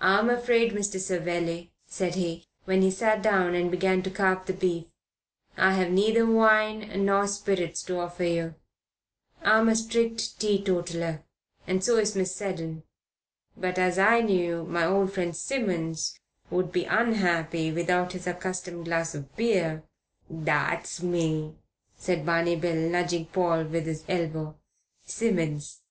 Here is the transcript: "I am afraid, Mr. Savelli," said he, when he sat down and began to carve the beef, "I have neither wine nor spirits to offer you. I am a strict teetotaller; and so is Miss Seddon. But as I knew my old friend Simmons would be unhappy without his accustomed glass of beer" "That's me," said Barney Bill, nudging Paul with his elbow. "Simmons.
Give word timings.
"I 0.00 0.20
am 0.20 0.30
afraid, 0.30 0.70
Mr. 0.74 1.00
Savelli," 1.00 1.72
said 1.88 2.14
he, 2.14 2.46
when 2.66 2.82
he 2.82 2.90
sat 2.92 3.20
down 3.20 3.54
and 3.56 3.68
began 3.68 4.00
to 4.04 4.10
carve 4.12 4.46
the 4.46 4.52
beef, 4.52 4.84
"I 5.56 5.72
have 5.72 5.90
neither 5.90 6.24
wine 6.24 6.88
nor 7.04 7.26
spirits 7.26 7.82
to 7.86 7.98
offer 7.98 8.22
you. 8.22 8.54
I 9.42 9.58
am 9.58 9.68
a 9.68 9.74
strict 9.74 10.38
teetotaller; 10.38 11.24
and 11.66 11.82
so 11.82 11.96
is 11.98 12.14
Miss 12.14 12.32
Seddon. 12.32 12.84
But 13.56 13.76
as 13.76 13.98
I 13.98 14.20
knew 14.20 14.62
my 14.66 14.84
old 14.86 15.12
friend 15.12 15.34
Simmons 15.34 16.16
would 16.48 16.70
be 16.70 16.84
unhappy 16.84 17.72
without 17.72 18.12
his 18.12 18.28
accustomed 18.28 18.84
glass 18.84 19.16
of 19.16 19.34
beer" 19.34 19.82
"That's 20.30 21.02
me," 21.02 21.56
said 21.98 22.24
Barney 22.24 22.54
Bill, 22.54 22.76
nudging 22.76 23.26
Paul 23.26 23.64
with 23.64 23.86
his 23.86 24.04
elbow. 24.08 24.56
"Simmons. 25.04 25.82